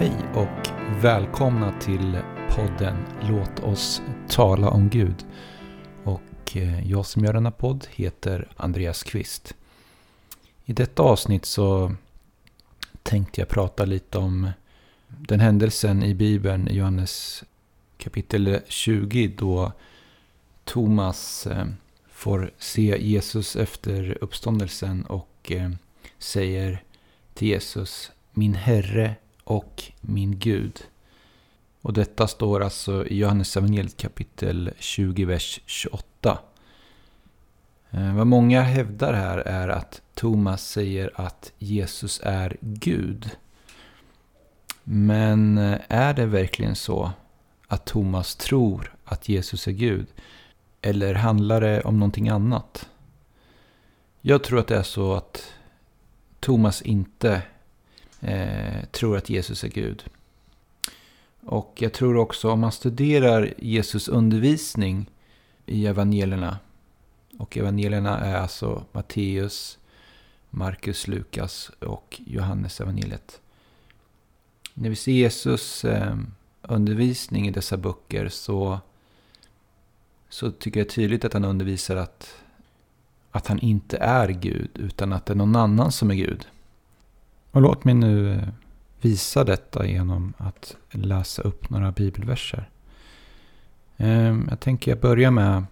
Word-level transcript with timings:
Hej 0.00 0.16
och 0.34 0.68
välkomna 1.02 1.80
till 1.80 2.18
podden 2.50 2.96
Låt 3.22 3.60
oss 3.60 4.02
tala 4.28 4.70
om 4.70 4.88
Gud. 4.88 5.26
Och 6.04 6.56
eh, 6.56 6.90
jag 6.90 7.06
som 7.06 7.24
gör 7.24 7.32
denna 7.32 7.50
podd 7.50 7.86
heter 7.90 8.48
Andreas 8.56 9.02
Kvist. 9.02 9.54
I 10.64 10.72
detta 10.72 11.02
avsnitt 11.02 11.44
så 11.44 11.94
tänkte 13.02 13.40
jag 13.40 13.48
prata 13.48 13.84
lite 13.84 14.18
om 14.18 14.50
den 15.08 15.40
händelsen 15.40 16.02
i 16.02 16.14
Bibeln, 16.14 16.68
i 16.68 16.76
Johannes 16.76 17.44
kapitel 17.96 18.60
20, 18.68 19.28
då 19.38 19.72
Thomas 20.64 21.46
eh, 21.46 21.66
får 22.10 22.50
se 22.58 22.96
Jesus 23.00 23.56
efter 23.56 24.18
uppståndelsen 24.20 25.04
och 25.04 25.52
eh, 25.52 25.70
säger 26.18 26.82
till 27.34 27.48
Jesus, 27.48 28.12
min 28.32 28.54
Herre 28.54 29.14
och 29.48 29.82
min 30.00 30.38
Gud. 30.38 30.84
Och 31.82 31.92
detta 31.92 32.28
står 32.28 32.62
alltså 32.62 33.06
i 33.06 33.18
Johannes 33.18 33.56
evangeliet 33.56 33.96
kapitel 33.96 34.70
20, 34.78 35.24
vers 35.24 35.60
28. 35.66 36.38
Eh, 37.90 38.16
vad 38.16 38.26
många 38.26 38.62
hävdar 38.62 39.12
här 39.12 39.38
är 39.38 39.68
att 39.68 40.02
Thomas 40.14 40.68
säger 40.68 41.10
att 41.14 41.52
Jesus 41.58 42.20
är 42.24 42.56
Gud. 42.60 43.30
Men 44.84 45.58
eh, 45.58 45.78
är 45.88 46.14
det 46.14 46.26
verkligen 46.26 46.76
så 46.76 47.10
att 47.68 47.86
Thomas 47.86 48.36
tror 48.36 48.96
att 49.04 49.28
Jesus 49.28 49.68
är 49.68 49.72
Gud? 49.72 50.06
Eller 50.82 51.14
handlar 51.14 51.60
det 51.60 51.80
om 51.80 51.98
någonting 51.98 52.28
annat? 52.28 52.88
Jag 54.20 54.44
tror 54.44 54.58
att 54.58 54.68
det 54.68 54.76
är 54.76 54.82
så 54.82 55.14
att 55.14 55.52
Thomas 56.40 56.82
inte 56.82 57.42
eh, 58.20 58.84
tror 58.92 59.16
att 59.16 59.30
Jesus 59.30 59.64
är 59.64 59.68
Gud. 59.68 60.04
Och 61.40 61.74
jag 61.78 61.92
tror 61.92 62.16
också 62.16 62.50
om 62.50 62.60
man 62.60 62.72
studerar 62.72 63.54
Jesus 63.58 64.08
undervisning 64.08 65.10
i 65.66 65.86
evangelierna. 65.86 66.58
Och 67.38 67.56
evangelierna 67.56 68.18
är 68.20 68.36
alltså 68.36 68.84
Matteus, 68.92 69.78
Markus, 70.50 71.08
Lukas 71.08 71.70
och 71.80 72.20
Johannes 72.26 72.80
evangeliet. 72.80 73.40
När 74.74 74.90
vi 74.90 74.96
ser 74.96 75.12
Jesus 75.12 75.84
eh, 75.84 76.16
undervisning 76.62 77.48
i 77.48 77.50
dessa 77.50 77.76
böcker 77.76 78.28
så, 78.28 78.80
så 80.28 80.50
tycker 80.50 80.80
jag 80.80 80.88
tydligt 80.88 81.24
att 81.24 81.32
han 81.32 81.44
undervisar 81.44 81.96
att, 81.96 82.34
att 83.30 83.46
han 83.46 83.58
inte 83.58 83.96
är 83.96 84.28
Gud 84.28 84.70
utan 84.74 85.12
att 85.12 85.26
det 85.26 85.32
är 85.32 85.36
någon 85.36 85.56
annan 85.56 85.92
som 85.92 86.10
är 86.10 86.14
Gud. 86.14 86.46
Och 87.50 87.62
låt 87.62 87.84
mig 87.84 87.94
nu 87.94 88.32
eh, 88.32 88.48
visa 89.00 89.44
detta 89.44 89.86
genom 89.86 90.32
att 90.38 90.76
läsa 90.90 91.42
upp 91.42 91.70
några 91.70 91.92
bibelverser. 91.92 92.70
Ehm, 93.96 94.46
jag 94.50 94.60
tänker 94.60 94.90
jag 94.90 95.00
börja 95.00 95.30
med 95.30 95.64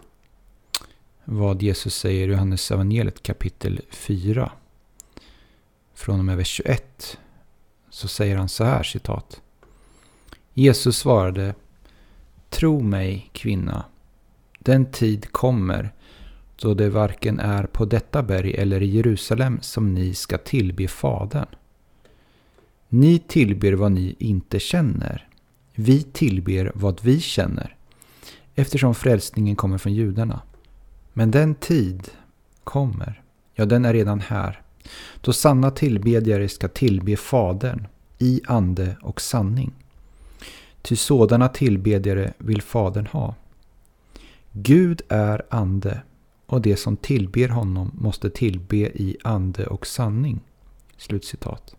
vad 1.24 1.62
Jesus 1.62 1.94
säger 1.94 2.28
i 2.28 2.30
Johannes 2.30 2.70
evangeliet 2.70 3.22
kapitel 3.22 3.80
4. 3.91 4.52
Från 5.94 6.18
och 6.18 6.24
med 6.24 6.36
vers 6.36 6.48
21 6.48 7.18
så 7.90 8.08
säger 8.08 8.36
han 8.36 8.48
så 8.48 8.64
här 8.64 8.83
citat. 8.83 9.40
Jesus 10.52 10.98
svarade 10.98 11.55
Tro 12.50 12.80
mig 12.80 13.30
kvinna, 13.33 13.84
den 14.58 14.92
tid 14.92 15.33
kommer 15.33 15.92
då 16.56 16.74
det 16.74 16.88
varken 16.88 17.40
är 17.40 17.66
på 17.66 17.84
detta 17.84 18.22
berg 18.22 18.55
eller 18.55 18.83
i 18.83 18.86
Jerusalem 18.86 19.58
som 19.62 19.94
ni 19.94 20.14
ska 20.14 20.38
tillbe 20.38 20.88
Fadern. 20.88 21.46
Ni 22.89 23.19
tillber 23.19 23.73
vad 23.73 23.92
ni 23.92 24.17
inte 24.19 24.59
känner. 24.59 25.29
Vi 25.74 26.02
tillber 26.02 26.73
vad 26.74 27.01
vi 27.02 27.20
känner. 27.20 27.77
Eftersom 28.55 28.95
frälsningen 28.95 29.57
kommer 29.57 29.79
från 29.79 29.95
judarna. 29.95 30.41
Men 31.13 31.30
den 31.30 31.55
tid 31.55 32.08
kommer, 32.64 33.23
ja 33.55 33.64
den 33.64 33.85
är 33.85 33.92
redan 33.92 34.20
här, 34.20 34.61
då 35.20 35.33
sanna 35.33 35.70
tillbedjare 35.70 36.48
ska 36.48 36.69
tillbe 36.69 37.17
Fadern 37.17 37.86
i 38.19 38.41
ande 38.46 38.96
och 39.02 39.20
sanning. 39.20 39.73
Ty 40.83 40.96
sådana 40.96 41.48
tillbedjare 41.48 42.33
vill 42.39 42.63
Fadern 42.63 43.07
ha. 43.07 43.35
Gud 44.52 45.02
är 45.08 45.42
ande 45.51 46.02
och 46.46 46.61
det 46.61 46.77
som 46.77 46.96
tillber 46.96 47.48
honom 47.48 47.91
måste 47.95 48.30
tillbe 48.30 48.77
i 48.77 49.17
ande 49.25 49.67
och 49.67 49.86
sanning. 49.86 50.41
Slutcitat. 50.96 51.77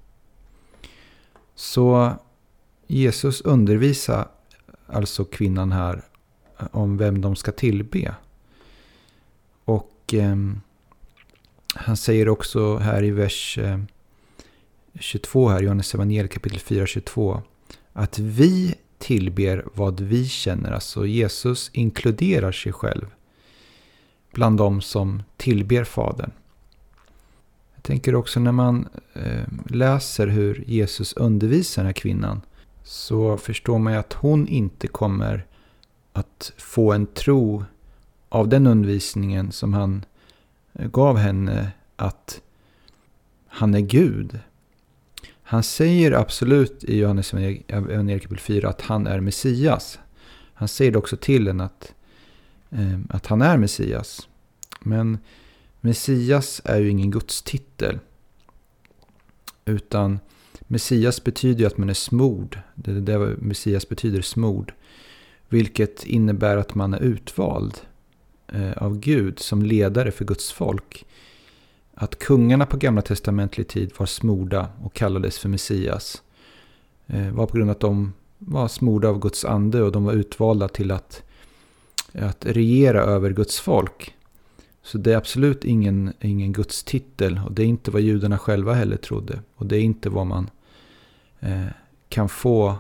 Så 1.59 2.16
Jesus 2.88 3.41
undervisar 3.41 4.28
alltså 4.88 5.25
kvinnan 5.25 5.72
här 5.72 6.03
eh, 6.59 6.68
om 6.72 6.97
vem 6.97 7.22
de 7.22 7.35
ska 7.35 7.51
tillbe. 7.51 8.16
Och 9.66 10.13
eh, 10.13 10.35
han 11.75 11.97
säger 11.97 12.29
också 12.29 12.78
här 12.78 13.03
i 13.03 13.12
vers 13.12 13.57
eh, 13.57 13.79
22 15.00 15.50
här, 15.50 15.62
Johannes 15.62 15.94
evangel 15.94 16.28
kapitel 16.28 16.59
4, 16.59 16.85
22. 16.85 17.41
Att 17.94 18.19
vi 18.19 18.75
tillber 18.97 19.66
vad 19.73 20.00
vi 20.00 20.25
känner. 20.25 20.72
Alltså 20.72 21.06
Jesus 21.06 21.69
inkluderar 21.73 22.51
sig 22.51 22.72
själv 22.73 23.06
bland 24.31 24.57
de 24.57 24.81
som 24.81 25.23
tillber 25.38 25.84
Fadern. 25.84 26.31
Jag 27.87 27.91
tänker 27.91 28.15
också 28.15 28.39
när 28.39 28.51
man 28.51 28.87
eh, 29.13 29.43
läser 29.65 30.27
hur 30.27 30.63
Jesus 30.67 31.13
undervisar 31.13 31.81
den 31.81 31.85
här 31.85 31.93
kvinnan 31.93 32.41
så 32.83 33.37
förstår 33.37 33.79
man 33.79 33.93
ju 33.93 33.99
att 33.99 34.13
hon 34.13 34.47
inte 34.47 34.87
kommer 34.87 35.45
att 36.13 36.53
få 36.57 36.93
en 36.93 37.05
tro 37.05 37.65
av 38.29 38.47
den 38.49 38.67
undervisningen 38.67 39.51
som 39.51 39.73
han 39.73 40.05
eh, 40.73 40.87
gav 40.87 41.17
henne 41.17 41.71
att 41.95 42.41
han 43.47 43.73
är 43.73 43.79
Gud. 43.79 44.39
Han 45.41 45.63
säger 45.63 46.11
absolut 46.11 46.83
i 46.83 46.97
Johannes 46.97 47.33
evangeliet 47.33 48.21
kapitel 48.21 48.39
4 48.39 48.69
att 48.69 48.81
han 48.81 49.07
är 49.07 49.19
Messias. 49.19 49.99
Han 50.53 50.67
säger 50.67 50.97
också 50.97 51.17
till 51.17 51.47
henne 51.47 51.63
att, 51.63 51.93
eh, 52.69 52.99
att 53.09 53.27
han 53.27 53.41
är 53.41 53.57
Messias. 53.57 54.27
Men 54.81 55.17
Messias 55.81 56.61
är 56.65 56.79
ju 56.79 56.89
ingen 56.89 57.11
gudstitel. 57.11 57.99
Utan 59.65 60.19
Messias 60.59 61.23
betyder 61.23 61.59
ju 61.59 61.65
att 61.65 61.77
man 61.77 61.89
är 61.89 61.93
smord. 61.93 62.59
Det 62.75 62.91
är 62.91 62.95
det 62.95 63.38
Messias 63.38 63.89
betyder, 63.89 64.21
smord. 64.21 64.73
Vilket 65.49 66.05
innebär 66.05 66.57
att 66.57 66.75
man 66.75 66.93
är 66.93 66.99
utvald 66.99 67.77
eh, 68.47 68.71
av 68.71 68.99
Gud 68.99 69.39
som 69.39 69.61
ledare 69.61 70.11
för 70.11 70.25
Guds 70.25 70.51
folk. 70.51 71.05
Att 71.93 72.19
kungarna 72.19 72.66
på 72.66 72.77
gamla 72.77 73.01
testamentlig 73.01 73.67
tid 73.67 73.91
var 73.97 74.05
smorda 74.05 74.69
och 74.83 74.93
kallades 74.93 75.39
för 75.39 75.49
Messias. 75.49 76.23
Eh, 77.07 77.31
var 77.31 77.45
på 77.45 77.57
grund 77.57 77.69
av 77.69 77.75
att 77.75 77.81
de 77.81 78.13
var 78.37 78.67
smorda 78.67 79.09
av 79.09 79.19
Guds 79.19 79.45
ande 79.45 79.81
och 79.81 79.91
de 79.91 80.05
var 80.05 80.13
utvalda 80.13 80.67
till 80.67 80.91
att, 80.91 81.23
att 82.13 82.45
regera 82.45 83.01
över 83.01 83.29
Guds 83.29 83.59
folk. 83.59 84.16
Så 84.87 84.97
det 84.97 85.13
är 85.13 85.17
absolut 85.17 85.65
ingen, 85.65 86.13
ingen 86.21 86.53
gudstitel 86.53 87.41
och 87.45 87.51
det 87.51 87.63
är 87.63 87.67
inte 87.67 87.91
vad 87.91 88.01
judarna 88.01 88.37
själva 88.37 88.73
heller 88.73 88.97
trodde. 88.97 89.39
Och 89.55 89.65
det 89.65 89.77
är 89.77 89.81
inte 89.81 90.09
vad 90.09 90.27
man 90.27 90.49
eh, 91.39 91.65
kan 92.09 92.29
få, 92.29 92.75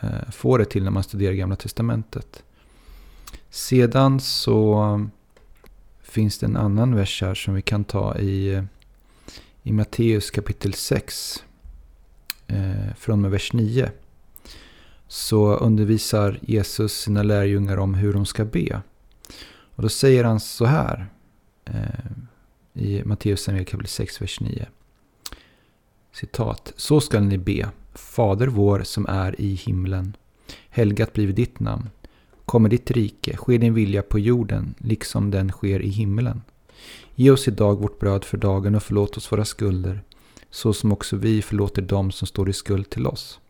eh, 0.00 0.30
få 0.32 0.58
det 0.58 0.64
till 0.64 0.84
när 0.84 0.90
man 0.90 1.02
studerar 1.02 1.32
Gamla 1.32 1.56
Testamentet. 1.56 2.42
Sedan 3.50 4.20
så 4.20 4.84
eh, 4.84 5.06
finns 6.02 6.38
det 6.38 6.46
en 6.46 6.56
annan 6.56 6.94
vers 6.94 7.22
här 7.22 7.34
som 7.34 7.54
vi 7.54 7.62
kan 7.62 7.84
ta 7.84 8.18
i, 8.18 8.54
eh, 8.54 8.64
i 9.62 9.72
Matteus 9.72 10.30
kapitel 10.30 10.74
6. 10.74 11.44
Eh, 12.46 12.94
från 12.98 13.20
med 13.20 13.30
vers 13.30 13.52
9. 13.52 13.90
Så 15.08 15.54
undervisar 15.56 16.38
Jesus 16.42 16.92
sina 16.92 17.22
lärjungar 17.22 17.76
om 17.76 17.94
hur 17.94 18.12
de 18.12 18.26
ska 18.26 18.44
be. 18.44 18.80
Och 19.74 19.82
då 19.82 19.88
säger 19.88 20.24
han 20.24 20.40
så 20.40 20.64
här 20.64 21.06
Eh, 21.66 22.16
i 22.72 23.02
Matteus 23.04 23.46
kapitel 23.46 23.86
6, 23.86 24.22
vers 24.22 24.40
9. 24.40 24.66
Citat. 26.12 26.72
Så 26.76 27.00
skall 27.00 27.22
ni 27.22 27.38
be. 27.38 27.68
Fader 27.94 28.46
vår 28.46 28.82
som 28.82 29.06
är 29.06 29.40
i 29.40 29.54
himlen. 29.54 30.16
Helgat 30.68 31.12
blive 31.12 31.32
ditt 31.32 31.60
namn. 31.60 31.90
Kommer 32.44 32.68
ditt 32.68 32.90
rike. 32.90 33.36
Ske 33.36 33.58
din 33.58 33.74
vilja 33.74 34.02
på 34.02 34.18
jorden 34.18 34.74
liksom 34.78 35.30
den 35.30 35.50
sker 35.50 35.80
i 35.80 35.88
himlen. 35.88 36.42
Ge 37.14 37.30
oss 37.30 37.48
idag 37.48 37.80
vårt 37.80 37.98
bröd 37.98 38.24
för 38.24 38.36
dagen 38.36 38.74
och 38.74 38.82
förlåt 38.82 39.16
oss 39.16 39.32
våra 39.32 39.44
skulder. 39.44 40.02
Så 40.50 40.72
som 40.72 40.92
också 40.92 41.16
vi 41.16 41.42
förlåter 41.42 41.82
dem 41.82 42.12
som 42.12 42.26
står 42.26 42.48
i 42.48 42.52
skuld 42.52 42.90
till 42.90 43.06
oss. 43.06 43.40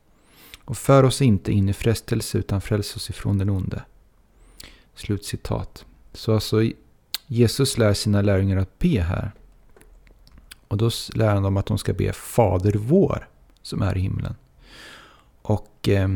Och 0.64 0.76
för 0.76 1.02
oss 1.02 1.22
inte 1.22 1.52
in 1.52 1.68
i 1.68 1.72
frestelse 1.72 2.38
utan 2.38 2.60
fräls 2.60 2.96
oss 2.96 3.10
ifrån 3.10 3.38
den 3.38 3.50
onde. 3.50 3.82
Slutcitat. 4.94 5.84
Så 6.12 6.34
alltså 6.34 6.62
Jesus 7.26 7.78
lär 7.78 7.94
sina 7.94 8.22
lärjungar 8.22 8.56
att 8.56 8.78
be 8.78 9.00
här. 9.00 9.32
Och 10.68 10.76
då 10.76 10.90
lär 11.14 11.34
han 11.34 11.42
dem 11.42 11.56
att 11.56 11.66
de 11.66 11.78
ska 11.78 11.92
be 11.92 12.12
Fader 12.12 12.72
vår 12.72 13.28
som 13.62 13.82
är 13.82 13.96
i 13.96 14.00
himlen. 14.00 14.34
Och 15.42 15.88
eh, 15.88 16.08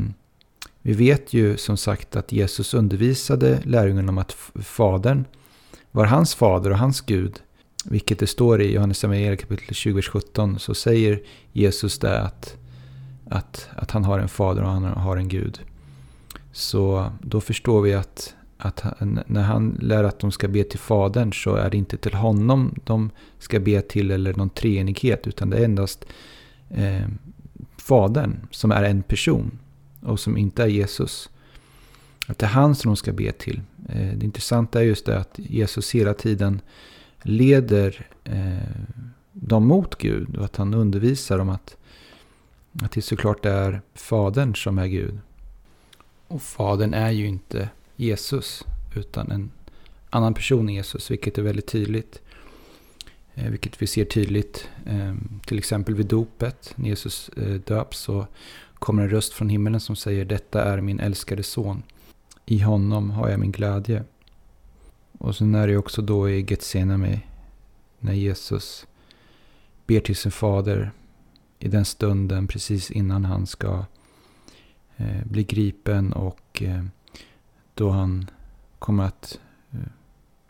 vi 0.83 0.93
vet 0.93 1.33
ju 1.33 1.57
som 1.57 1.77
sagt 1.77 2.17
att 2.17 2.33
Jesus 2.33 2.75
undervisade 2.75 3.61
lärjungarna 3.65 4.09
om 4.09 4.19
att 4.19 4.33
Fadern 4.55 5.25
var 5.91 6.05
hans 6.05 6.35
fader 6.35 6.71
och 6.71 6.79
hans 6.79 7.01
Gud. 7.01 7.41
Vilket 7.85 8.19
det 8.19 8.27
står 8.27 8.61
i 8.61 8.73
Johannes 8.75 9.05
evangeliet 9.05 9.41
kapitel 9.41 9.75
20, 9.75 9.95
vers 9.95 10.09
17. 10.09 10.59
Så 10.59 10.75
säger 10.75 11.23
Jesus 11.53 11.99
där 11.99 12.21
att, 12.21 12.57
att, 13.31 13.69
att 13.77 13.91
han 13.91 14.05
har 14.05 14.19
en 14.19 14.29
fader 14.29 14.63
och 14.63 14.71
han 14.71 14.85
har 14.85 15.17
en 15.17 15.29
Gud. 15.29 15.61
Så 16.53 17.13
då 17.23 17.41
förstår 17.41 17.83
vi 17.83 17.95
att, 17.95 18.35
att 18.61 18.81
han, 18.81 19.21
när 19.27 19.43
han 19.43 19.79
lär 19.81 20.05
att 20.05 20.19
de 20.19 20.33
ska 20.33 20.49
be 20.49 20.65
till 20.65 20.79
Fadern 20.79 21.33
så 21.33 21.55
är 21.55 21.71
det 21.71 21.77
inte 21.77 21.97
till 21.97 22.15
honom 22.15 22.75
de 22.85 23.11
ska 23.39 23.61
be 23.61 23.81
till 23.81 24.11
eller 24.11 24.35
någon 24.35 24.51
treenighet. 24.51 25.27
Utan 25.27 25.51
det 25.51 25.59
är 25.59 25.65
endast 25.65 26.05
eh, 26.69 27.07
Fadern 27.77 28.47
som 28.51 28.73
är 28.73 28.83
en 28.83 29.03
person 29.03 29.59
och 30.01 30.21
som 30.21 30.37
inte 30.37 30.63
är 30.63 30.67
Jesus. 30.67 31.31
Att 32.27 32.39
det 32.39 32.47
är 32.47 32.51
han 32.51 32.75
som 32.75 32.89
de 32.89 32.97
ska 32.97 33.13
be 33.13 33.33
till. 33.33 33.61
Eh, 33.89 34.13
det 34.17 34.25
intressanta 34.25 34.81
är 34.81 34.85
just 34.85 35.07
det 35.07 35.19
att 35.19 35.39
Jesus 35.39 35.95
hela 35.95 36.15
tiden 36.15 36.61
leder 37.23 38.07
eh, 38.25 38.59
dem 39.33 39.67
mot 39.67 39.99
Gud 39.99 40.37
och 40.37 40.45
att 40.45 40.57
han 40.57 40.75
undervisar 40.75 41.39
om 41.39 41.49
att, 41.49 41.77
att 42.83 42.93
det 42.93 43.03
såklart 43.03 43.47
är 43.47 43.83
Fadern 43.95 44.55
som 44.55 44.79
är 44.79 44.87
Gud. 44.87 45.19
Och 46.29 46.43
Fadern 46.43 46.95
är 46.95 47.11
ju 47.11 47.27
inte 47.27 47.69
Jesus 48.01 48.65
utan 48.95 49.31
en 49.31 49.51
annan 50.11 50.35
person 50.35 50.69
än 50.69 50.75
Jesus, 50.75 51.11
vilket 51.11 51.39
är 51.39 51.43
väldigt 51.43 51.67
tydligt. 51.67 52.21
Eh, 53.35 53.51
vilket 53.51 53.83
vi 53.83 53.87
ser 53.87 54.05
tydligt 54.05 54.69
ehm, 54.87 55.41
till 55.47 55.59
exempel 55.59 55.95
vid 55.95 56.07
dopet. 56.07 56.73
När 56.77 56.89
Jesus 56.89 57.29
eh, 57.29 57.55
döps 57.55 57.99
så 57.99 58.27
kommer 58.75 59.03
en 59.03 59.11
röst 59.11 59.33
från 59.33 59.49
himmelen 59.49 59.81
som 59.81 59.97
säger 59.97 60.25
detta 60.25 60.65
är 60.65 60.81
min 60.81 61.01
älskade 61.01 61.43
son. 61.43 61.83
I 62.47 62.59
honom 62.59 63.11
har 63.11 63.29
jag 63.29 63.41
min 63.41 63.53
glädje. 63.53 64.05
Och 65.19 65.37
sen 65.37 65.55
är 65.55 65.69
det 65.69 65.77
också 65.77 66.03
då 66.03 66.31
i 66.31 66.47
Getsemane 66.49 67.21
när 67.99 68.13
Jesus 68.13 68.87
ber 69.87 70.01
till 70.01 70.17
sin 70.17 70.33
fader 70.33 70.93
i 71.59 71.69
den 71.69 71.85
stunden 71.85 72.47
precis 72.47 72.91
innan 72.91 73.25
han 73.25 73.47
ska 73.47 73.85
eh, 74.97 75.25
bli 75.25 75.45
gripen 75.45 76.13
och 76.13 76.63
då 77.75 77.91
han 77.91 78.31
kommer 78.79 79.05
att 79.05 79.41
eh, 79.73 79.79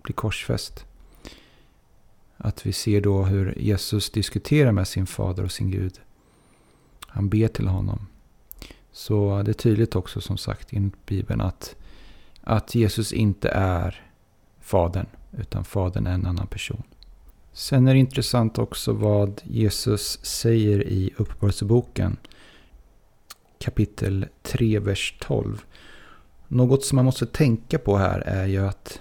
bli 0.03 0.13
korsfäst. 0.13 0.85
Att 2.37 2.67
vi 2.67 2.73
ser 2.73 3.01
då 3.01 3.25
hur 3.25 3.59
Jesus 3.59 4.11
diskuterar 4.11 4.73
med 4.73 4.89
sin 4.89 5.07
fader 5.07 5.45
och 5.45 5.53
sin 5.53 5.71
Gud. 5.71 6.01
Han 7.07 7.29
ber 7.29 7.49
till 7.49 7.69
honom. 7.69 8.07
Så 8.93 9.43
det 9.43 9.51
är 9.51 9.53
tydligt 9.53 9.97
också 9.97 10.21
som 10.21 10.37
sagt 10.37 10.73
i 10.73 10.91
Bibeln 11.07 11.41
att, 11.41 11.77
att 12.41 12.75
Jesus 12.75 13.13
inte 13.13 13.49
är 13.49 14.11
Fadern, 14.61 15.07
utan 15.39 15.65
Fadern 15.65 16.07
är 16.07 16.13
en 16.15 16.27
annan 16.27 16.47
person. 16.47 16.83
Sen 17.53 17.89
är 17.89 17.95
det 17.95 18.01
intressant 18.01 18.59
också 18.59 18.93
vad 18.93 19.41
Jesus 19.45 20.25
säger 20.25 20.87
i 20.87 21.11
Uppenbarelseboken 21.17 22.17
kapitel 23.59 24.27
3, 24.43 24.79
vers 24.79 25.15
12. 25.21 25.65
Något 26.53 26.85
som 26.85 26.97
man 26.97 27.05
måste 27.05 27.27
tänka 27.27 27.79
på 27.79 27.97
här 27.97 28.21
är 28.21 28.47
ju 28.47 28.67
att 28.67 29.01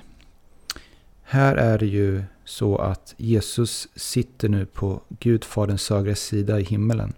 här 1.24 1.56
är 1.56 1.78
det 1.78 1.86
ju 1.86 2.24
så 2.46 2.78
att 2.78 3.14
Jesus 3.18 3.88
sitter 3.96 4.50
nu 4.50 4.66
på 4.66 5.02
Gudfaderns 5.20 5.90
högra 5.90 6.16
sida 6.16 6.60
i 6.60 6.64
himmelen. 6.64 7.14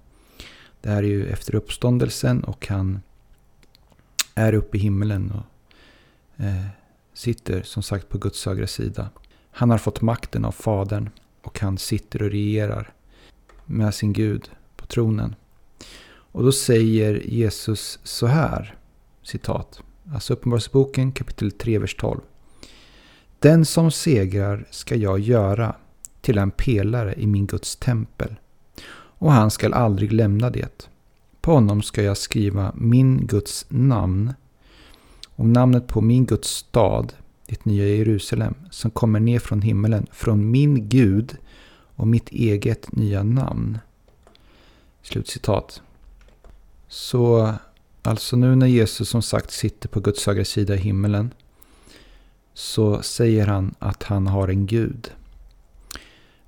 Det 0.81 0.89
här 0.89 1.04
är 1.04 1.07
ju 1.07 1.28
efter 1.28 1.56
uppståndelsen 1.56 2.44
och 2.44 2.68
han 2.68 3.01
är 4.36 4.54
uppe 4.54 4.78
i 4.78 4.80
himmelen 4.80 5.31
och 5.31 6.45
eh, 6.45 6.66
sitter 7.13 7.62
som 7.62 7.83
sagt 7.83 8.10
på 8.10 8.18
Guds 8.18 8.45
högra 8.45 8.68
sida. 8.68 9.10
Han 9.51 9.69
har 9.69 9.78
fått 9.78 10.01
makten 10.01 10.45
av 10.45 10.51
Fadern 10.51 11.10
och 11.42 11.60
han 11.60 11.78
sitter 11.78 12.24
och 12.24 12.31
regerar 12.31 12.94
med 13.66 13.95
sin 13.95 14.13
Gud 14.13 14.50
på 14.75 14.86
tronen. 14.86 15.36
Och 16.10 16.44
då 16.44 16.51
säger 16.51 17.22
Jesus 17.25 18.00
så 18.04 18.28
här, 18.28 18.75
citat, 19.24 19.81
alltså 20.13 20.34
Uppenbarelseboken 20.34 21.12
kapitel 21.12 21.52
3, 21.52 21.80
vers 21.80 21.96
12. 21.96 22.22
Den 23.40 23.66
som 23.66 23.92
segrar 23.92 24.66
ska 24.69 24.96
jag 24.96 25.19
göra 25.19 25.75
till 26.22 26.38
en 26.38 26.52
pelare 26.52 27.16
i 27.18 27.28
min 27.28 27.46
Guds 27.46 27.75
tempel 27.75 28.36
och 29.22 29.31
han 29.31 29.52
skall 29.52 29.74
aldrig 29.74 30.12
lämna 30.13 30.50
det. 30.50 30.90
På 31.42 31.54
honom 31.54 31.81
ska 31.81 32.04
jag 32.04 32.18
skriva 32.18 32.72
min 32.75 33.28
Guds 33.28 33.66
namn 33.69 34.34
och 35.36 35.46
namnet 35.46 35.88
på 35.88 36.02
min 36.02 36.25
Guds 36.25 36.50
stad, 36.50 37.14
ditt 37.46 37.66
nya 37.66 37.86
Jerusalem, 37.86 38.56
som 38.72 38.92
kommer 38.92 39.19
ner 39.19 39.40
från 39.40 39.62
himmelen, 39.62 40.07
från 40.12 40.52
min 40.52 40.90
Gud 40.90 41.38
och 41.96 42.07
mitt 42.07 42.30
eget 42.30 42.92
nya 42.92 43.24
namn. 43.24 43.80
Slutcitat. 45.02 45.81
Så 46.88 47.54
alltså 48.01 48.36
nu 48.36 48.56
när 48.56 48.68
Jesus 48.68 49.09
som 49.09 49.21
sagt 49.21 49.51
sitter 49.51 49.89
på 49.89 50.00
Guds 50.00 50.27
högra 50.27 50.45
sida 50.45 50.75
i 50.75 50.77
himmelen 50.77 51.33
så 52.53 53.01
säger 53.01 53.48
han 53.48 53.75
att 53.80 54.03
han 54.03 54.27
har 54.27 54.48
en 54.48 54.65
Gud. 54.65 55.12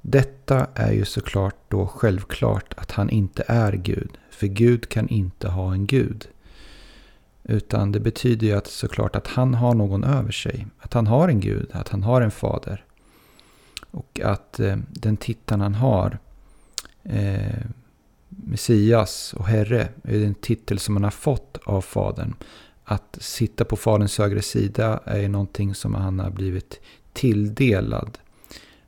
Detta 0.02 0.68
är 0.74 0.92
ju 0.92 1.06
såklart 1.06 1.56
då 1.68 1.88
självklart 1.88 2.74
att 2.78 2.92
han 2.92 3.10
inte 3.10 3.44
är 3.48 3.74
Gud. 3.74 4.18
För 4.30 4.48
Gud 4.48 4.90
kan 4.90 5.08
inte 5.08 5.50
ha 5.50 5.74
en 5.74 5.86
Gud. 5.86 6.28
Utan 7.44 7.92
det 7.92 8.00
betyder 8.00 8.48
ju 8.48 8.54
att 8.54 8.68
såklart 8.68 9.16
att 9.16 9.28
han 9.28 9.54
har 9.54 9.74
någon 9.74 10.04
över 10.04 10.32
sig. 10.32 10.68
Att 10.80 10.94
han 10.94 11.08
har 11.08 11.28
en 11.28 11.40
Gud, 11.40 11.70
att 11.74 11.90
han 11.90 12.04
har 12.04 12.22
en 12.22 12.32
fader. 12.32 12.86
Och 13.92 14.20
att 14.24 14.60
eh, 14.60 14.78
den 14.90 15.18
tittaren 15.18 15.62
han 15.62 15.76
har, 15.76 16.18
eh, 17.04 17.66
Messias 18.38 19.34
och 19.38 19.48
Herre, 19.48 19.90
är 20.04 20.20
den 20.20 20.36
titel 20.36 20.80
som 20.80 20.96
han 20.96 21.04
har 21.04 21.12
fått 21.12 21.58
av 21.64 21.82
Fadern. 21.82 22.34
Att 22.84 23.18
sitta 23.22 23.66
på 23.66 23.76
Faderns 23.76 24.18
högra 24.18 24.42
sida 24.42 25.00
är 25.06 25.30
någonting 25.30 25.76
som 25.76 25.96
han 25.96 26.20
har 26.20 26.30
blivit 26.30 26.80
tilldelad 27.14 28.18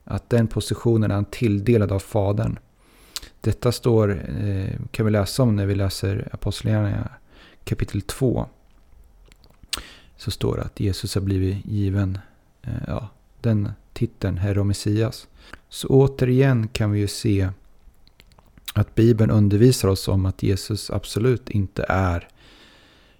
att 0.06 0.30
den 0.30 0.46
positionen 0.46 1.10
är 1.10 1.14
han 1.14 1.24
tilldelad 1.24 1.92
av 1.92 1.98
Fadern. 1.98 2.58
Detta 3.40 3.72
står, 3.72 4.10
eh, 4.40 4.70
kan 4.90 5.06
vi 5.06 5.12
läsa 5.12 5.42
om 5.42 5.56
när 5.56 5.66
vi 5.66 5.74
läser 5.74 6.28
Apostlagärningarna 6.32 7.10
kapitel 7.64 8.02
2. 8.02 8.46
Så 10.16 10.30
står 10.30 10.56
det 10.56 10.62
att 10.62 10.80
Jesus 10.80 11.14
har 11.14 11.22
blivit 11.22 11.66
given 11.66 12.18
eh, 12.62 12.72
ja, 12.86 13.08
den 13.40 13.72
titeln, 13.92 14.38
Herre 14.38 14.60
och 14.60 14.66
Messias. 14.66 15.28
Så 15.68 15.88
återigen 15.88 16.68
kan 16.68 16.90
vi 16.90 16.98
ju 16.98 17.08
se 17.08 17.48
att 18.78 18.94
Bibeln 18.94 19.30
undervisar 19.30 19.88
oss 19.88 20.08
om 20.08 20.26
att 20.26 20.42
Jesus 20.42 20.90
absolut 20.90 21.50
inte 21.50 21.86
är 21.88 22.28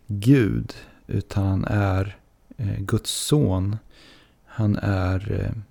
Gud. 0.06 0.74
Utan 1.06 1.44
han 1.44 1.64
är 1.64 2.16
eh, 2.56 2.78
Guds 2.78 3.10
son. 3.10 3.76
Han 4.44 4.76
är 4.82 5.32
eh, 5.32 5.62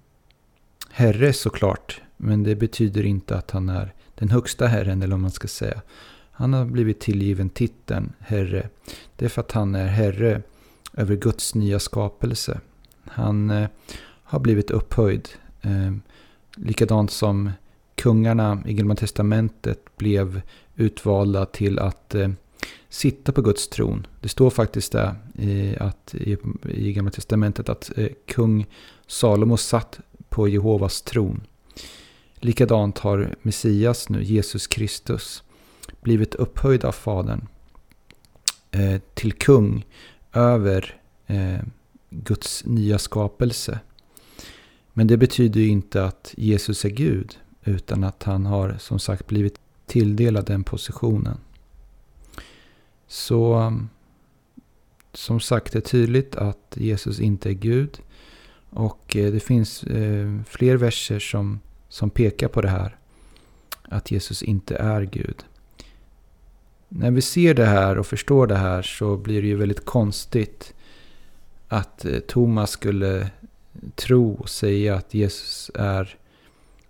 herre 0.92 1.34
såklart. 1.34 2.02
Men 2.18 2.44
det 2.44 2.56
betyder 2.56 3.06
inte 3.06 3.38
att 3.38 3.52
han 3.52 3.70
är 3.70 3.94
den 4.16 4.30
högsta 4.30 4.68
herren 4.68 5.02
eller 5.02 5.14
vad 5.14 5.20
man 5.20 5.32
ska 5.32 5.48
säga. 5.48 5.82
Han 6.32 6.54
har 6.54 6.66
blivit 6.66 7.00
tillgiven 7.00 7.50
titeln 7.50 8.14
herre. 8.20 8.70
Det 9.16 9.26
är 9.26 9.30
för 9.30 9.42
att 9.42 9.52
han 9.52 9.76
är 9.76 9.88
herre 9.88 10.42
över 10.94 11.16
Guds 11.16 11.56
nya 11.56 11.80
skapelse. 11.80 12.60
Han 13.04 13.50
eh, 13.50 13.70
har 14.24 14.40
blivit 14.40 14.72
upphöjd. 14.72 15.30
Likadant 16.56 17.12
som 17.12 17.52
kungarna 18.06 18.64
i 18.66 18.74
Gamla 18.74 18.96
Testamentet 18.96 19.98
blev 19.98 20.42
utvalda 20.76 21.46
till 21.46 21.80
att 21.80 22.16
eh, 22.16 22.30
sitta 22.90 23.32
på 23.32 23.42
Guds 23.42 23.68
tron. 23.68 24.08
Det 24.22 24.30
står 24.30 24.50
faktiskt 24.50 24.92
där 24.92 25.16
i, 25.36 25.76
att, 25.80 26.16
i, 26.16 26.38
i 26.70 26.94
Gamla 26.94 27.12
Testamentet 27.12 27.70
att 27.70 27.98
eh, 27.98 28.08
kung 28.28 28.66
Salomo 29.08 29.58
satt 29.58 30.00
på 30.30 30.48
Jehovas 30.48 31.02
tron. 31.02 31.42
Likadant 32.36 32.98
har 33.00 33.36
Messias 33.42 34.10
nu, 34.10 34.24
Jesus 34.24 34.68
Kristus, 34.68 35.44
blivit 36.02 36.36
upphöjd 36.36 36.86
av 36.86 36.92
Fadern 36.92 37.48
eh, 38.72 39.02
till 39.14 39.34
kung 39.34 39.86
över 40.34 41.02
eh, 41.28 41.60
Guds 42.10 42.66
nya 42.66 43.00
skapelse. 43.00 43.80
Men 44.94 45.08
det 45.08 45.18
betyder 45.18 45.62
ju 45.62 45.68
inte 45.68 46.06
att 46.06 46.34
Jesus 46.38 46.86
är 46.86 46.90
Gud, 46.90 47.38
utan 47.66 48.04
att 48.04 48.24
han 48.24 48.46
har 48.46 48.76
som 48.80 49.00
sagt 49.00 49.28
blivit 49.28 49.60
tilldelad 49.86 50.46
den 50.46 50.64
positionen. 50.64 51.38
Så 53.08 53.54
mm, 53.54 53.90
som 55.14 55.40
sagt, 55.40 55.74
det 55.74 55.80
är 55.80 55.82
tydligt 55.82 56.36
att 56.36 56.78
Jesus 56.78 57.20
inte 57.20 57.50
är 57.50 57.54
Gud. 57.54 58.02
Och 58.70 59.16
eh, 59.16 59.32
det 59.32 59.40
finns 59.40 59.84
eh, 59.84 60.40
fler 60.48 60.78
verser 60.78 61.20
som, 61.20 61.60
som 61.90 62.10
pekar 62.10 62.48
på 62.48 62.62
det 62.62 62.70
här. 62.70 62.98
Att 63.82 64.12
Jesus 64.12 64.44
inte 64.44 64.76
är 64.76 65.02
Gud. 65.02 65.46
när 66.90 67.12
vi 67.12 67.22
ser 67.22 67.54
det 67.54 67.66
här 67.66 67.98
och 67.98 68.08
förstår 68.08 68.48
det 68.48 68.56
här 68.56 68.82
så 68.82 69.18
blir 69.18 69.42
det 69.42 69.48
ju 69.48 69.56
väldigt 69.56 69.86
konstigt 69.86 70.74
att 71.68 72.06
eh, 72.06 72.20
Thomas 72.20 72.72
skulle 72.72 73.30
tro 73.96 74.34
och 74.34 74.50
säga 74.50 74.96
att 74.96 75.14
Jesus 75.14 75.72
är, 75.76 76.18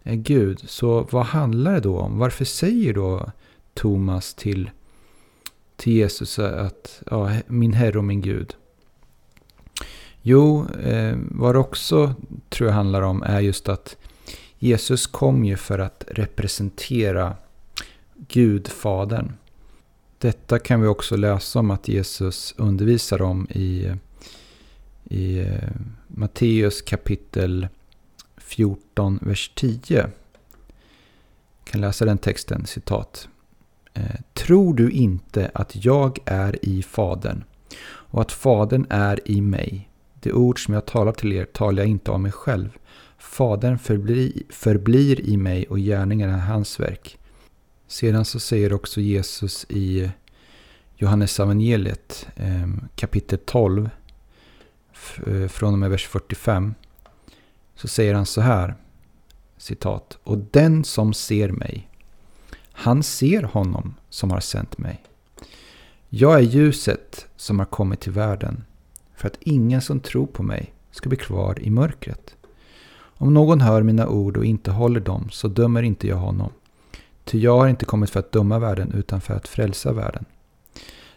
är 0.06 0.16
Gud. 0.16 0.64
Så 0.66 1.08
vad 1.12 1.26
handlar 1.26 1.74
det 1.74 1.80
då 1.80 2.00
om? 2.00 2.18
Varför 2.18 2.46
säger 2.46 2.94
då 2.94 3.32
Thomas 3.74 4.34
till, 4.34 4.70
till 5.76 5.94
Jesus 5.94 6.40
att 6.40 7.04
ja, 7.12 7.32
min 7.48 7.74
Herre 7.74 7.98
och 7.98 8.04
min 8.04 8.22
Gud? 8.22 8.56
Jo, 10.22 10.68
eh, 10.84 11.18
vad 11.18 11.56
det 11.56 11.60
också 11.60 12.14
tror 12.50 12.70
jag 12.70 12.76
handlar 12.76 13.02
om 13.02 13.24
är 13.24 13.40
just 13.40 13.70
att 13.70 13.98
Jesus 14.58 15.08
kom 15.08 15.46
ju 15.46 15.58
för 15.58 15.80
att 15.80 16.04
representera 16.08 17.36
Gud, 18.28 18.68
Fadern. 18.68 19.34
Detta 20.18 20.60
kan 20.60 20.82
vi 20.82 20.88
också 20.88 21.16
läsa 21.16 21.60
om 21.60 21.72
att 21.72 21.88
Jesus 21.88 22.54
undervisar 22.58 23.22
om 23.22 23.48
i, 23.50 23.92
i 25.04 25.40
eh, 25.40 25.70
Matteus 26.08 26.82
kapitel 26.82 27.68
14, 28.46 29.20
vers 29.22 29.52
10. 29.56 29.80
Jag 29.90 30.10
kan 31.64 31.82
läsa 31.82 32.06
den 32.06 32.18
texten, 32.18 32.66
citat. 32.66 33.28
Eh, 33.94 34.04
Tror 34.34 34.74
du 34.74 34.90
inte 34.92 35.52
att 35.54 35.86
jag 35.86 36.20
är 36.26 36.66
i 36.66 36.84
Fadern 36.84 37.44
och 37.88 38.22
att 38.22 38.32
Fadern 38.32 38.86
är 38.90 39.32
i 39.32 39.42
mig? 39.42 39.90
Det 40.14 40.34
ord 40.34 40.66
som 40.66 40.74
jag 40.74 40.86
talar 40.86 41.12
till 41.12 41.34
er 41.34 41.46
talar 41.46 41.84
jag 41.84 41.90
inte 41.90 42.12
av 42.12 42.20
mig 42.20 42.32
själv. 42.32 42.78
Fadern 43.18 43.78
förblir, 43.80 44.32
förblir 44.50 45.22
i 45.22 45.38
mig 45.38 45.66
och 45.68 45.78
gärningarna 45.80 46.34
är 46.34 46.40
hans 46.40 46.80
verk. 46.80 47.18
Sedan 47.88 48.26
så 48.26 48.40
säger 48.40 48.74
också 48.74 49.02
Jesus 49.02 49.66
i 49.70 50.12
Johannes 50.96 51.40
evangeliet 51.40 52.28
eh, 52.36 52.68
kapitel 52.96 53.40
12 53.46 53.90
eh, 55.28 55.48
från 55.48 55.74
och 55.74 55.80
med 55.80 55.90
vers 55.90 56.08
45. 56.08 56.74
Så 57.86 57.90
säger 57.90 58.14
han 58.14 58.26
så 58.26 58.42
här. 58.42 58.76
Citat. 59.58 60.18
Och 60.24 60.38
den 60.38 60.84
som 60.84 61.14
ser 61.14 61.50
mig, 61.50 61.90
han 62.72 63.04
ser 63.04 63.44
honom 63.44 63.94
som 64.10 64.32
har 64.32 64.40
sänt 64.40 64.78
mig. 64.78 65.04
Jag 66.10 66.36
är 66.36 66.42
ljuset 66.42 67.28
som 67.36 67.60
har 67.60 67.66
kommit 67.66 68.00
till 68.00 68.12
världen 68.12 68.64
för 69.16 69.28
att 69.28 69.38
ingen 69.40 69.82
som 69.82 70.00
tror 70.00 70.28
på 70.28 70.44
mig 70.44 70.74
ska 70.92 71.10
bli 71.10 71.18
kvar 71.18 71.60
i 71.62 71.70
mörkret. 71.70 72.36
Om 72.96 73.34
någon 73.34 73.62
hör 73.62 73.84
mina 73.84 74.08
ord 74.08 74.38
och 74.38 74.46
inte 74.46 74.72
håller 74.72 75.00
dem 75.00 75.30
så 75.32 75.48
dömer 75.48 75.84
inte 75.84 76.08
jag 76.08 76.18
honom. 76.18 76.52
Ty 77.24 77.40
jag 77.40 77.58
har 77.58 77.68
inte 77.68 77.86
kommit 77.86 78.10
för 78.10 78.20
att 78.20 78.32
döma 78.32 78.60
världen 78.60 78.92
utan 78.92 79.22
för 79.22 79.34
att 79.34 79.48
frälsa 79.48 79.94
världen. 79.94 80.26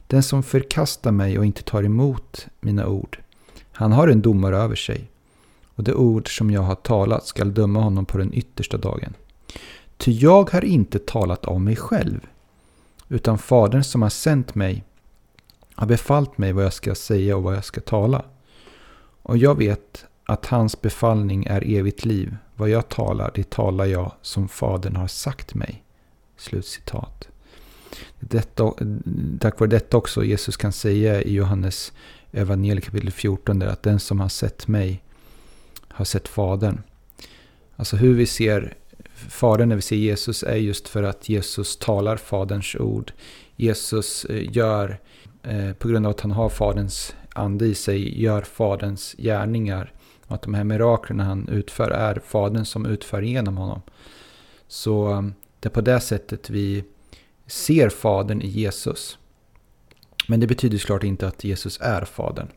Den 0.06 0.22
som 0.22 0.42
förkastar 0.42 1.12
mig 1.12 1.38
och 1.38 1.46
inte 1.46 1.62
tar 1.62 1.82
emot 1.82 2.46
mina 2.60 2.86
ord, 2.86 3.18
han 3.72 3.92
har 3.92 4.08
en 4.08 4.22
domare 4.22 4.56
över 4.56 4.76
sig. 4.76 5.10
Och 5.78 5.84
det 5.84 5.94
ord 5.94 6.36
som 6.36 6.50
jag 6.50 6.62
har 6.62 6.74
talat 6.74 7.26
skall 7.26 7.54
döma 7.54 7.80
honom 7.80 8.06
på 8.06 8.18
den 8.18 8.34
yttersta 8.34 8.76
dagen. 8.76 9.14
Ty 9.96 10.12
jag 10.12 10.50
har 10.50 10.64
inte 10.64 10.98
talat 10.98 11.44
av 11.44 11.60
mig 11.60 11.76
själv, 11.76 12.26
utan 13.08 13.38
Fadern 13.38 13.84
som 13.84 14.02
har 14.02 14.08
sänt 14.08 14.54
mig 14.54 14.84
har 15.74 15.86
befallt 15.86 16.38
mig 16.38 16.52
vad 16.52 16.64
jag 16.64 16.72
ska 16.72 16.94
säga 16.94 17.36
och 17.36 17.42
vad 17.42 17.56
jag 17.56 17.64
ska 17.64 17.80
tala. 17.80 18.24
Och 19.22 19.36
jag 19.36 19.58
vet 19.58 20.04
att 20.24 20.46
hans 20.46 20.80
befallning 20.80 21.44
är 21.44 21.76
evigt 21.76 22.04
liv. 22.04 22.36
Vad 22.56 22.68
jag 22.68 22.88
talar, 22.88 23.30
det 23.34 23.50
talar 23.50 23.84
jag 23.84 24.12
som 24.22 24.48
Fadern 24.48 24.96
har 24.96 25.08
sagt 25.08 25.54
mig. 25.54 25.84
Slutcitat. 26.36 27.28
Detta, 28.20 28.72
tack 29.40 29.60
vare 29.60 29.70
detta 29.70 29.96
också 29.96 30.24
Jesus 30.24 30.56
kan 30.56 30.72
säga 30.72 31.22
i 31.22 31.34
Johannes 31.34 31.92
evangelium 32.32 32.80
kapitel 32.80 33.10
14 33.10 33.62
att 33.62 33.82
den 33.82 34.00
som 34.00 34.20
har 34.20 34.28
sett 34.28 34.68
mig 34.68 35.02
har 35.98 36.04
sett 36.04 36.28
Fadern. 36.28 36.82
Alltså 37.76 37.96
hur 37.96 38.14
vi 38.14 38.26
ser 38.26 38.74
Fadern 39.14 39.68
när 39.68 39.76
vi 39.76 39.82
ser 39.82 39.96
Jesus 39.96 40.42
är 40.42 40.56
just 40.56 40.88
för 40.88 41.02
att 41.02 41.28
Jesus 41.28 41.76
talar 41.76 42.16
Faderns 42.16 42.76
ord. 42.76 43.12
Jesus 43.56 44.24
eh, 44.24 44.56
gör, 44.56 45.00
eh, 45.42 45.72
på 45.72 45.88
grund 45.88 46.06
av 46.06 46.10
att 46.10 46.20
han 46.20 46.30
har 46.30 46.48
Faderns 46.48 47.16
ande 47.34 47.66
i 47.66 47.74
sig, 47.74 48.22
gör 48.22 48.42
Faderns 48.42 49.14
gärningar. 49.18 49.92
Och 50.26 50.34
att 50.34 50.42
de 50.42 50.54
här 50.54 50.64
miraklerna 50.64 51.24
han 51.24 51.48
utför 51.48 51.90
är 51.90 52.20
Fadern 52.26 52.64
som 52.64 52.86
utför 52.86 53.22
genom 53.22 53.56
honom. 53.56 53.82
Så 54.68 55.10
eh, 55.10 55.22
det 55.60 55.68
är 55.68 55.72
på 55.72 55.80
det 55.80 56.00
sättet 56.00 56.50
vi 56.50 56.84
ser 57.46 57.88
Fadern 57.88 58.42
i 58.42 58.48
Jesus. 58.48 59.18
Men 60.28 60.40
det 60.40 60.46
betyder 60.46 60.78
såklart 60.78 61.04
inte 61.04 61.26
att 61.26 61.44
Jesus 61.44 61.78
är 61.80 62.04
Fadern. 62.04 62.48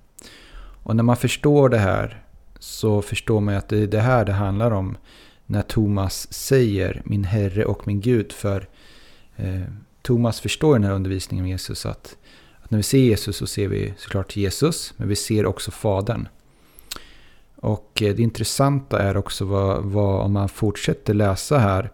Och 0.84 0.96
när 0.96 1.04
man 1.04 1.18
förstår 1.18 1.70
det 1.70 1.78
här 1.78 2.26
så 2.62 3.02
förstår 3.02 3.42
man 3.42 3.56
att 3.56 3.70
det 3.70 3.78
är 3.78 3.88
det 3.88 4.00
här 4.00 4.26
det 4.26 4.32
handlar 4.32 4.72
om 4.72 4.98
när 5.46 5.62
Thomas 5.62 6.34
säger 6.34 7.02
min 7.06 7.24
Herre 7.24 7.66
och 7.66 7.88
min 7.88 8.02
Gud. 8.02 8.32
För 8.32 8.68
eh, 9.36 9.62
Thomas 10.02 10.40
förstår 10.40 10.76
i 10.76 10.80
den 10.80 10.90
här 10.90 10.96
undervisningen 10.96 11.46
om 11.46 11.50
Jesus 11.50 11.86
att, 11.86 12.18
att 12.62 12.72
när 12.72 12.78
vi 12.78 12.84
ser 12.84 12.98
Jesus 12.98 13.38
så 13.38 13.48
ser 13.48 13.68
vi 13.68 13.94
såklart 13.98 14.36
Jesus, 14.36 14.94
men 14.98 15.08
vi 15.08 15.16
ser 15.16 15.46
också 15.46 15.72
Fadern. 15.72 16.28
Och 17.56 18.02
eh, 18.02 18.16
det 18.16 18.22
intressanta 18.22 19.00
är 19.00 19.18
också 19.18 19.46
vad, 19.46 19.84
vad, 19.84 20.26
om 20.26 20.34
man 20.34 20.50
fortsätter 20.50 21.14
läsa 21.14 21.58
här 21.58 21.90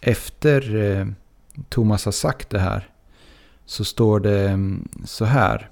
efter 0.00 0.76
eh, 0.76 1.06
Thomas 1.68 2.04
har 2.04 2.12
sagt 2.12 2.50
det 2.50 2.58
här 2.58 2.88
så 3.66 3.84
står 3.84 4.20
det 4.20 4.48
mm, 4.48 4.88
så 5.04 5.24
här. 5.24 5.70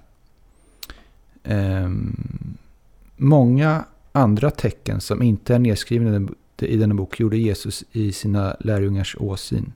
Eh, 1.44 1.90
många 3.16 3.84
andra 4.18 4.50
tecken 4.50 5.00
som 5.00 5.22
inte 5.22 5.54
är 5.54 5.58
nedskrivna 5.58 6.28
i 6.62 6.76
denna 6.76 6.94
bok 6.94 7.20
gjorde 7.20 7.36
Jesus 7.36 7.84
i 7.92 8.12
sina 8.12 8.56
lärjungars 8.60 9.16
åsyn. 9.18 9.72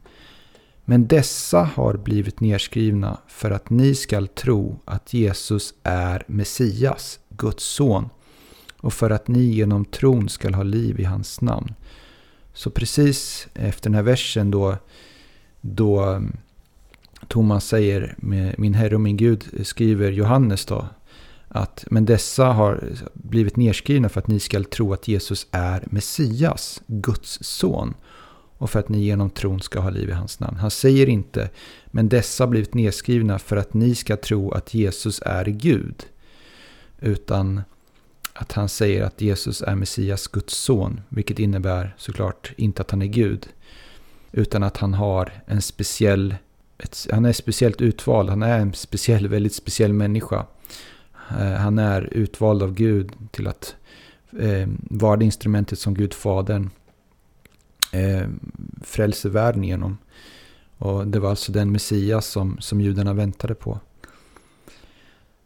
Men 0.85 1.07
dessa 1.07 1.63
har 1.63 1.97
blivit 1.97 2.41
nedskrivna 2.41 3.19
för 3.29 3.51
att 3.51 3.71
ni 3.71 3.95
skall 3.95 4.29
tro 4.29 4.79
att 4.85 5.15
Jesus 5.15 5.75
är 5.83 6.25
Messias, 6.27 7.19
Guds 7.29 7.65
son, 7.65 8.09
och 8.77 8.93
för 8.93 9.11
att 9.11 9.29
ni 9.29 9.43
genom 9.43 9.85
tron 9.85 10.29
skall 10.29 10.55
ha 10.55 10.63
liv 10.63 11.01
i 11.01 11.05
hans 11.05 11.41
namn. 11.41 11.75
Så 12.53 12.71
precis 12.71 13.49
efter 13.55 13.91
den 13.91 13.95
här 13.95 14.03
versen 14.03 14.51
då, 14.51 14.77
då 15.61 16.01
mm, 16.01 16.37
Thomas 17.29 17.67
säger 17.67 18.15
min 18.59 18.75
Herre 18.75 18.95
och 18.95 19.01
min 19.01 19.17
Gud 19.17 19.45
skriver 19.67 20.13
Johannes 20.13 20.65
då 20.65 20.87
att 21.55 21.85
men 21.91 22.05
dessa 22.05 22.45
har 22.45 22.89
blivit 23.13 23.57
nedskrivna 23.57 24.09
för 24.09 24.21
att 24.21 24.27
ni 24.27 24.41
skall 24.41 24.65
tro 24.65 24.93
att 24.93 25.09
Jesus 25.09 25.47
är 25.51 25.85
Messias, 25.87 26.83
Guds 26.87 27.39
son 27.43 27.95
och 28.59 28.71
för 28.71 28.81
att 28.81 28.89
ni 28.89 29.05
genom 29.05 29.31
tron 29.31 29.61
ska 29.61 29.81
ha 29.81 29.91
liv 29.91 30.09
i 30.09 30.13
hans 30.13 30.41
namn. 30.41 30.57
Han 30.57 30.71
säger 30.71 31.09
inte 31.09 31.51
men 31.87 32.09
dessa 32.09 32.45
har 32.45 32.49
blivit 32.49 32.75
nedskrivna 32.75 33.39
för 33.39 33.57
att 33.57 33.75
ni 33.75 33.95
ska 33.95 34.17
tro 34.17 34.53
att 34.53 34.75
Jesus 34.75 35.23
är 35.25 35.45
Gud. 35.45 36.05
Utan 37.01 37.63
att 38.33 38.53
han 38.53 38.69
säger 38.69 39.03
att 39.03 39.21
Jesus 39.21 39.63
är 39.63 39.75
Messias, 39.75 40.27
Guds 40.27 40.55
son. 40.55 41.01
Vilket 41.09 41.39
innebär 41.39 41.95
såklart 41.99 42.53
inte 42.57 42.83
att 42.83 42.91
han 42.91 43.03
är 43.03 43.07
Gud. 43.07 43.49
Utan 44.33 44.63
att 44.63 44.77
han 44.77 44.95
har 44.95 45.33
en 45.47 45.63
speciell, 45.63 46.35
ett, 46.79 47.07
han 47.13 47.25
är 47.25 47.33
speciellt 47.33 47.81
utvald. 47.81 48.31
Han 48.31 48.43
är 48.43 48.59
en 48.59 48.73
speciell, 48.73 49.29
väldigt 49.29 49.55
speciell 49.55 49.93
människa. 49.93 50.47
Eh, 51.41 51.53
han 51.53 51.79
är 51.79 52.09
utvald 52.13 52.63
av 52.63 52.75
Gud 52.75 53.13
till 53.31 53.47
att 53.47 53.77
eh, 54.39 54.69
vara 54.91 55.17
det 55.17 55.25
instrumentet 55.25 55.79
som 55.79 55.95
Gud 55.95 56.15
Fadern 56.15 56.71
eh, 57.93 58.27
frälser 58.83 59.29
världen 59.29 59.65
genom. 59.65 59.99
Och 60.79 61.07
det 61.07 61.19
var 61.19 61.31
alltså 61.31 61.53
den 61.53 61.73
Messias 61.73 62.27
som, 62.27 62.57
som 62.61 62.81
judarna 62.81 63.13
väntade 63.13 63.55
på. 63.55 63.81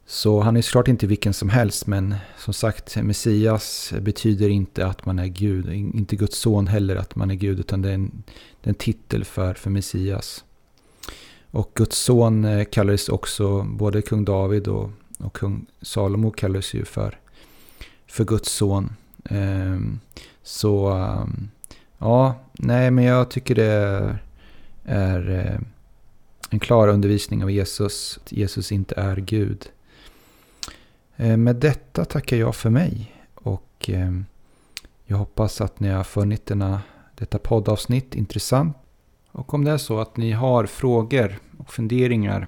Så 0.05 0.41
han 0.41 0.57
är 0.57 0.61
såklart 0.61 0.87
inte 0.87 1.07
vilken 1.07 1.33
som 1.33 1.49
helst, 1.49 1.87
men 1.87 2.15
som 2.37 2.53
sagt, 2.53 2.95
Messias 3.03 3.93
betyder 4.01 4.49
inte 4.49 4.85
att 4.87 5.05
man 5.05 5.19
är 5.19 5.27
Gud. 5.27 5.73
Inte 5.73 6.15
Guds 6.15 6.37
son 6.37 6.67
heller 6.67 6.95
att 6.95 7.15
man 7.15 7.31
är 7.31 7.35
Gud, 7.35 7.59
utan 7.59 7.81
det 7.81 7.89
är 7.89 7.93
en, 7.93 8.23
det 8.61 8.67
är 8.67 8.69
en 8.69 8.75
titel 8.75 9.25
för, 9.25 9.53
för 9.53 9.69
Messias. 9.69 10.43
Och 11.51 11.71
Guds 11.75 11.97
son 11.97 12.45
eh, 12.45 12.65
kallades 12.65 13.09
också, 13.09 13.63
både 13.63 14.01
kung 14.01 14.25
David 14.25 14.67
och, 14.67 14.89
och 15.17 15.33
kung 15.33 15.65
Salomo 15.81 16.31
kallades 16.31 16.73
ju 16.73 16.85
för, 16.85 17.19
för 18.07 18.25
Guds 18.25 18.51
son. 18.51 18.95
Ehm, 19.29 19.99
så 20.43 20.89
ehm, 20.89 21.49
ja, 21.97 22.35
nej 22.53 22.91
men 22.91 23.03
jag 23.03 23.29
tycker 23.29 23.55
det 23.55 24.19
är, 24.85 25.29
eh, 25.29 25.59
en 26.49 26.59
klar 26.59 26.87
undervisning 26.87 27.43
av 27.43 27.51
Jesus, 27.51 28.19
att 28.23 28.31
Jesus 28.31 28.71
inte 28.71 28.95
är 28.97 29.15
Gud. 29.15 29.69
Ehm, 31.17 31.43
med 31.43 31.55
detta 31.55 32.05
tackar 32.05 32.37
jag 32.37 32.55
för 32.55 32.69
mig 32.69 33.13
och 33.33 33.89
jag 35.05 35.17
hoppas 35.17 35.61
att 35.61 35.79
ni 35.79 35.89
har 35.89 36.03
funnit 36.03 36.45
denna, 36.45 36.81
detta 37.15 37.37
poddavsnitt 37.37 38.15
intressant. 38.15 38.77
Och 39.31 39.53
om 39.53 39.63
det 39.63 39.71
är 39.71 39.77
så 39.77 39.99
att 39.99 40.17
ni 40.17 40.31
har 40.31 40.65
frågor 40.65 41.39
och 41.57 41.73
funderingar 41.73 42.47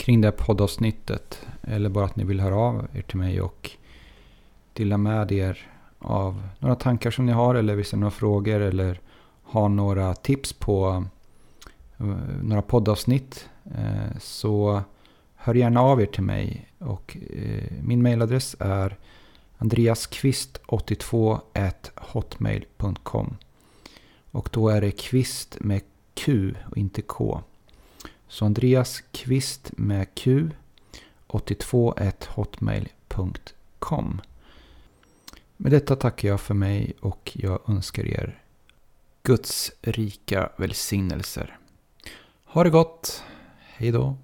kring 0.00 0.20
det 0.20 0.26
här 0.28 0.32
poddavsnittet. 0.32 1.46
Eller 1.62 1.88
bara 1.88 2.04
att 2.04 2.16
ni 2.16 2.24
vill 2.24 2.40
höra 2.40 2.56
av 2.56 2.86
er 2.94 3.02
till 3.02 3.18
mig 3.18 3.40
och 3.40 3.70
dela 4.72 4.98
med 4.98 5.32
er 5.32 5.58
av 5.98 6.42
några 6.58 6.74
tankar 6.74 7.10
som 7.10 7.26
ni 7.26 7.32
har. 7.32 7.54
Eller 7.54 7.76
vissa 7.76 7.96
några 7.96 8.10
frågor. 8.10 8.60
Eller 8.60 9.00
har 9.42 9.68
några 9.68 10.14
tips 10.14 10.52
på 10.52 11.04
eh, 11.98 12.06
några 12.42 12.62
poddavsnitt. 12.62 13.48
Eh, 13.64 14.18
så 14.20 14.82
hör 15.34 15.54
gärna 15.54 15.80
av 15.80 16.02
er 16.02 16.06
till 16.06 16.22
mig. 16.22 16.66
Och 16.78 17.16
eh, 17.30 17.72
min 17.82 18.02
mailadress 18.02 18.56
är 18.58 18.96
andreaskvist82 19.58 21.40
hotmail.com 21.96 23.36
Och 24.30 24.48
då 24.52 24.68
är 24.68 24.80
det 24.80 24.90
kvist 24.90 25.56
med 25.60 25.80
Q 26.14 26.54
och 26.70 26.76
inte 26.76 27.02
K. 27.02 27.42
Så 28.30 28.44
Andreas 28.44 29.02
Kvist 29.12 29.72
med 29.76 30.14
Q 30.14 30.50
821hotmail.com 31.26 34.20
Med 35.56 35.72
detta 35.72 35.96
tackar 35.96 36.28
jag 36.28 36.40
för 36.40 36.54
mig 36.54 36.92
och 37.00 37.32
jag 37.34 37.70
önskar 37.70 38.06
er 38.06 38.42
Guds 39.22 39.72
rika 39.80 40.52
välsignelser. 40.56 41.58
Ha 42.44 42.64
det 42.64 42.70
gott. 42.70 43.24
Hej 43.58 43.90
då. 43.90 44.16